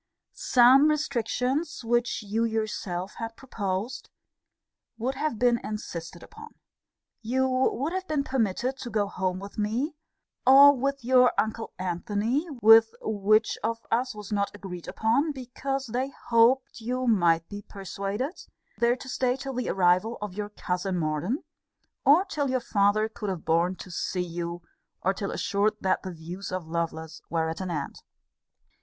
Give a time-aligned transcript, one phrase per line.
[0.33, 4.09] Some restrictions which you yourself had proposed,
[4.97, 6.55] would have been insisted upon.
[7.21, 9.93] You would have been permitted to go home with me,
[10.43, 16.09] or with your uncle Antony, (with which of us was not agreed upon, because they
[16.29, 18.41] hoped you might be persuaded,)
[18.79, 21.43] there to stay till the arrival of your cousin Morden;
[22.03, 24.63] or till your father could have borne to see you;
[25.03, 28.01] or till assured that the views of Lovelace were at an end.